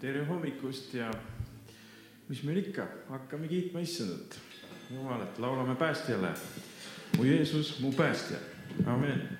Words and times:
tere 0.00 0.24
hommikust 0.24 0.94
ja 0.94 1.10
mis 2.28 2.42
meil 2.46 2.60
ikka, 2.62 2.86
hakkame 3.08 3.48
kiitma 3.48 3.80
issandat, 3.80 4.38
Jumalat, 4.94 5.38
laulame 5.38 5.74
päästjale. 5.74 6.30
mu 7.16 7.24
Jeesus, 7.24 7.80
mu 7.80 7.92
päästja, 7.92 8.36
amen. 8.86 9.37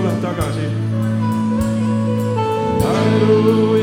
Tuleb 0.00 0.20
tagasi. 0.22 0.66
halleluuja, 2.84 3.79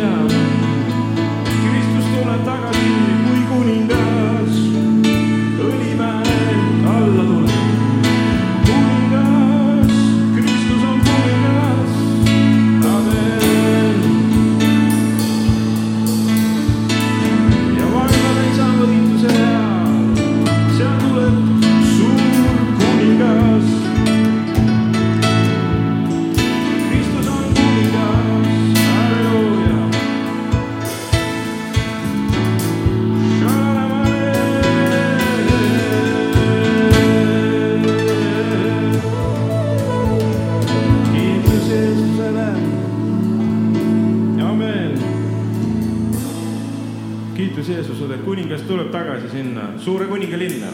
suure 49.79 50.05
kuninga 50.05 50.37
linna. 50.37 50.67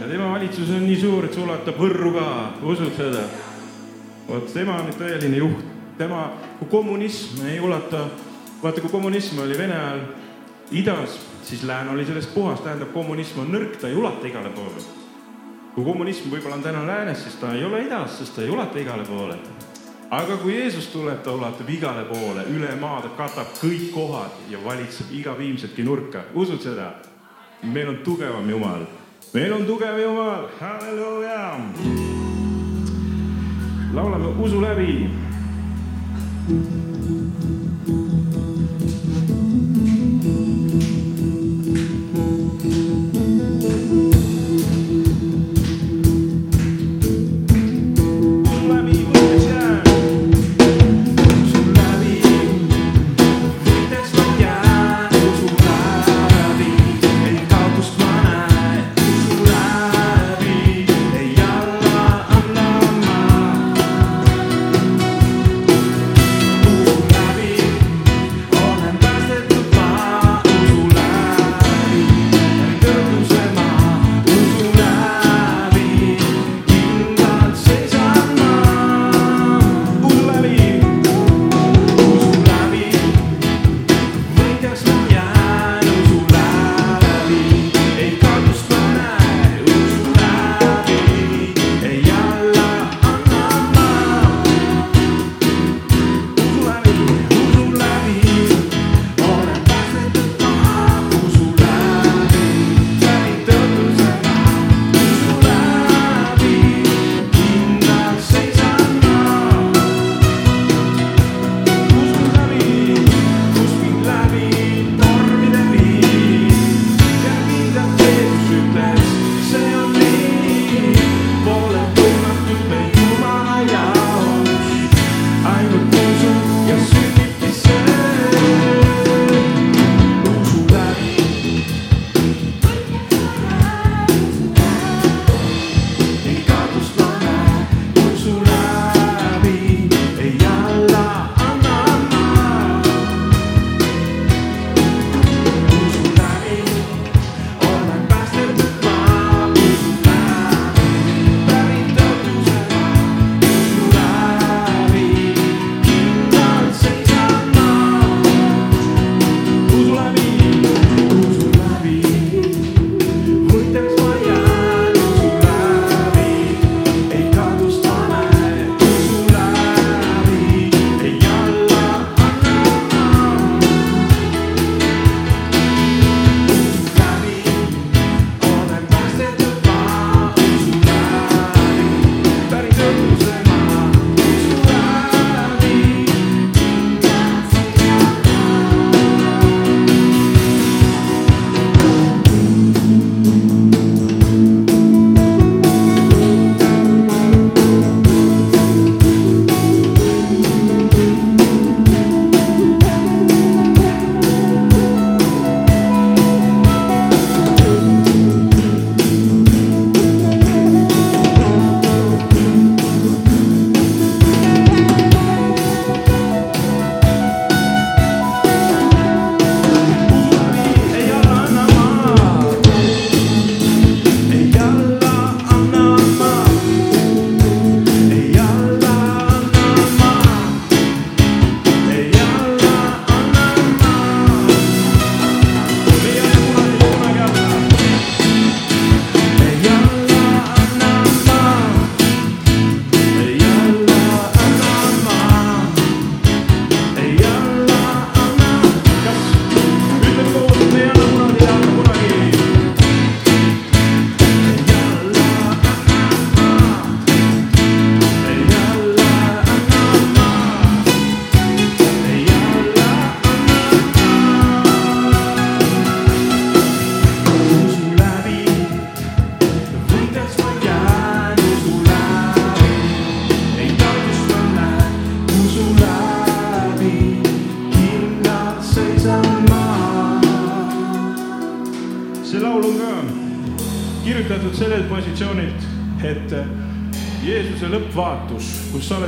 ja 0.00 0.08
tema 0.08 0.30
valitsus 0.30 0.70
on 0.70 0.86
nii 0.86 1.00
suur, 1.00 1.24
et 1.24 1.34
see 1.34 1.44
ulatab 1.44 1.78
Võrru 1.78 2.12
ka, 2.16 2.26
usud 2.62 2.94
seda? 2.96 3.26
vot 4.28 4.52
tema 4.54 4.78
on 4.80 4.88
nüüd 4.88 4.98
tõeline 4.98 5.38
juht, 5.42 5.64
tema, 5.98 6.24
kui 6.58 6.70
kommunism 6.70 7.44
ei 7.46 7.60
ulata, 7.60 8.06
vaata, 8.62 8.80
kui 8.80 8.90
kommunism 8.90 9.42
oli 9.44 9.58
Vene 9.58 9.76
ajal 9.76 10.04
idas, 10.72 11.18
siis 11.44 11.64
lääne 11.68 11.92
oli 11.92 12.06
sellest 12.06 12.34
puhas, 12.34 12.62
tähendab, 12.64 12.92
kommunism 12.94 13.42
on 13.44 13.52
nõrk, 13.52 13.76
ta 13.80 13.90
ei 13.90 13.98
ulata 13.98 14.26
igale 14.26 14.54
poole. 14.54 14.86
kui 15.74 15.84
kommunism 15.84 16.30
võib-olla 16.30 16.60
on 16.60 16.62
täna 16.62 16.86
läänes, 16.86 17.22
siis 17.22 17.36
ta 17.40 17.54
ei 17.54 17.64
ole 17.64 17.84
idas, 17.86 18.18
sest 18.18 18.34
ta 18.36 18.42
ei 18.42 18.50
ulata 18.50 18.78
igale 18.78 19.04
poole 19.08 19.38
aga 20.12 20.36
kui 20.42 20.52
Jeesus 20.58 20.90
tuleb, 20.92 21.22
ta 21.24 21.32
ulatab 21.32 21.70
igale 21.72 22.04
poole, 22.04 22.44
üle 22.52 22.74
maa, 22.80 23.00
ta 23.00 23.08
katab 23.16 23.54
kõik 23.56 23.88
kohad 23.94 24.42
ja 24.52 24.60
valitseb 24.60 25.12
iga 25.16 25.32
viimsetki 25.38 25.86
nurka, 25.86 26.26
usud 26.36 26.60
seda? 26.60 26.90
meil 27.62 27.88
on 27.88 27.96
tugevam 28.04 28.50
Jumal, 28.50 28.86
meil 29.34 29.52
on 29.52 29.66
tugev 29.66 29.98
Jumal, 29.98 30.48
halleluuja. 30.60 31.56
laulame 33.94 34.28
usu 34.42 34.60
läbi. 34.60 35.10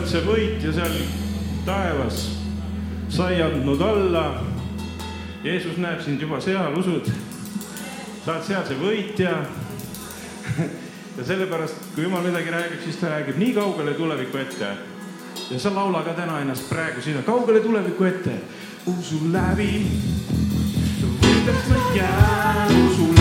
oled 0.04 0.12
see 0.12 0.24
võitja 0.26 0.72
seal 0.76 0.96
taevas, 1.64 2.16
sa 3.08 3.30
ei 3.32 3.38
andnud 3.40 3.80
alla. 3.80 4.24
Jeesus 5.44 5.78
näeb 5.80 6.02
sind 6.04 6.20
juba 6.20 6.40
seal, 6.44 6.76
usud? 6.76 7.08
sa 8.24 8.34
oled 8.34 8.44
seal 8.44 8.66
see 8.68 8.76
võitja 8.82 9.32
ja 11.16 11.24
sellepärast, 11.24 11.88
kui 11.94 12.04
jumal 12.04 12.24
midagi 12.26 12.52
räägib, 12.52 12.84
siis 12.84 13.00
ta 13.00 13.14
räägib 13.14 13.40
nii 13.40 13.56
kaugele 13.56 13.96
tuleviku 13.96 14.42
ette. 14.42 14.74
ja 15.50 15.58
sa 15.58 15.72
laula 15.72 16.04
ka 16.04 16.12
täna 16.20 16.40
ennast 16.44 16.68
praegu 16.68 17.00
sinna 17.00 17.24
kaugele 17.24 17.64
tuleviku 17.64 18.04
ette. 18.04 18.36
usun 18.86 19.32
läbi, 19.32 19.72
võidaks 21.24 21.68
ma 21.72 21.84
jään, 21.96 22.80
usun. 22.84 23.13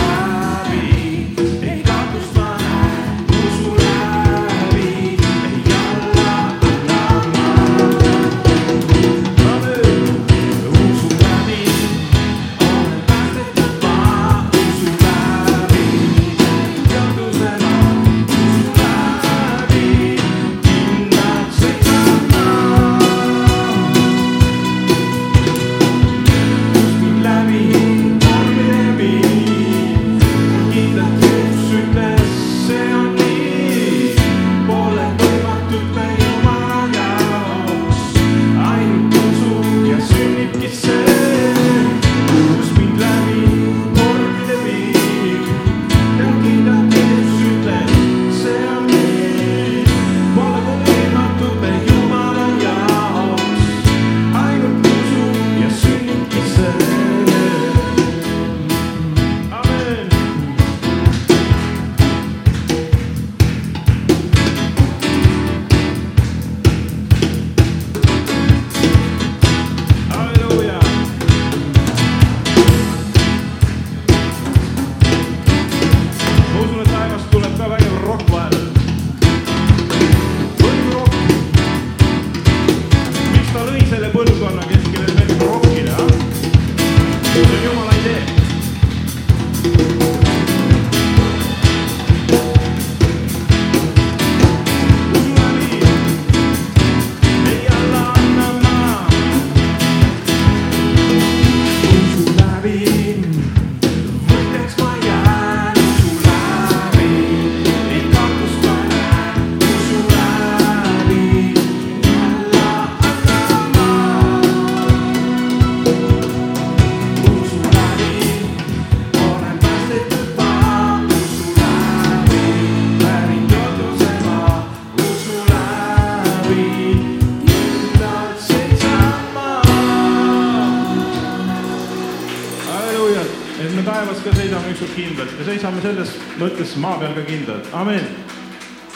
Selles 135.84 136.14
mõttes 136.40 136.70
maa 136.80 136.96
peal 137.00 137.12
ka 137.12 137.26
kindlalt, 137.28 137.68
amen. 137.76 138.06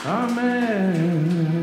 amen. 0.08 1.57